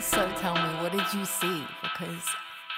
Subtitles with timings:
[0.00, 1.64] So tell me, what did you see?
[1.82, 2.22] Because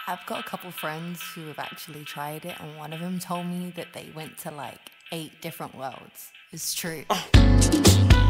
[0.07, 3.47] I've got a couple friends who have actually tried it, and one of them told
[3.47, 4.79] me that they went to like
[5.13, 6.31] eight different worlds.
[6.53, 7.05] It's true.
[7.11, 8.23] Oh.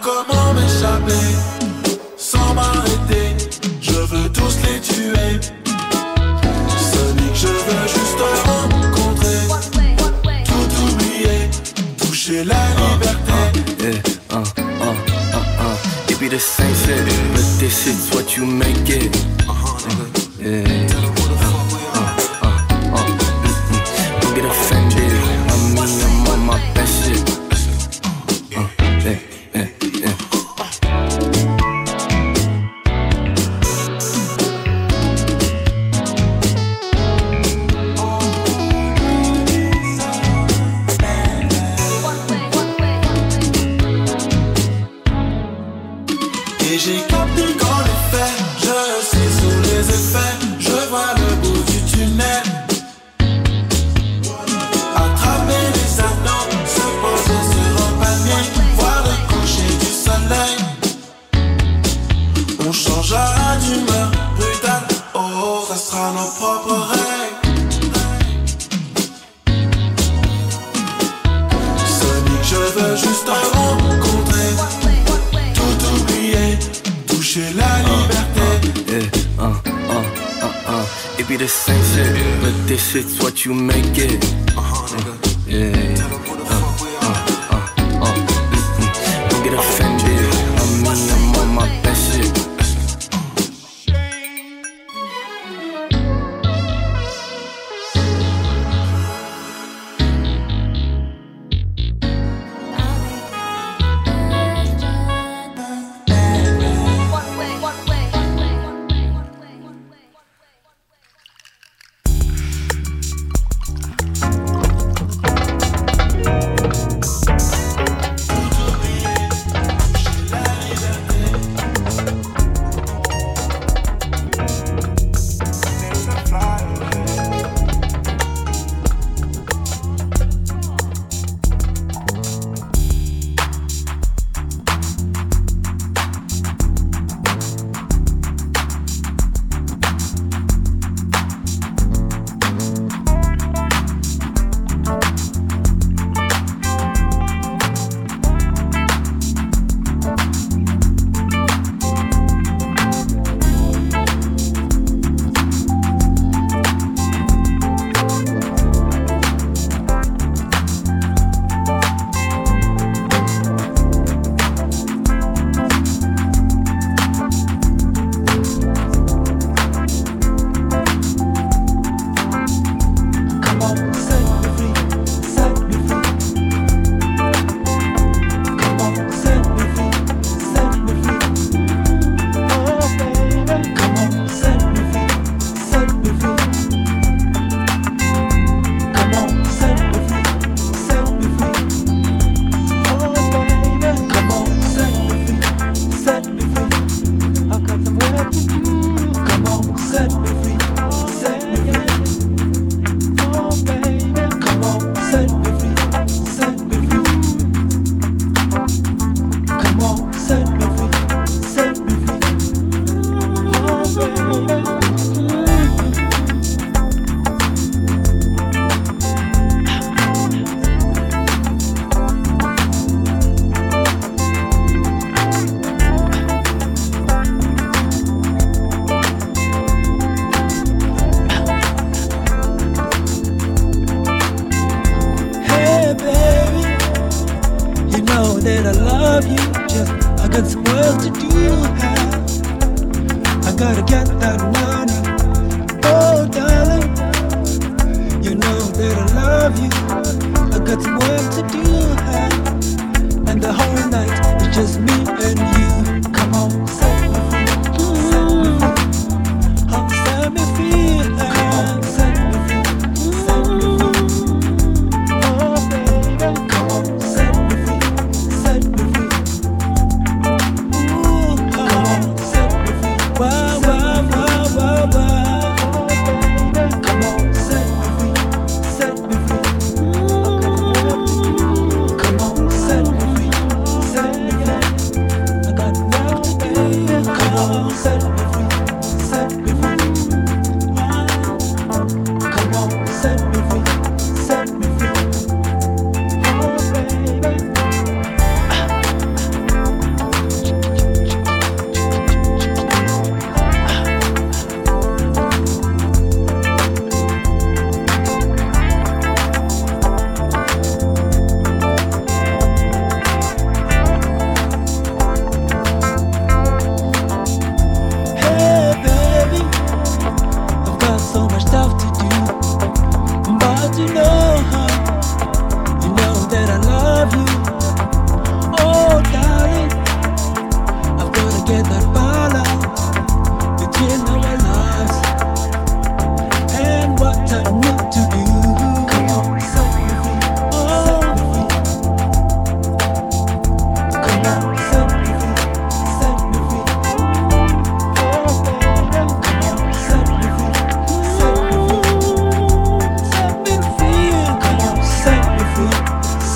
[0.00, 0.35] como
[82.98, 84.35] It's what you make it.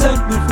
[0.00, 0.49] send me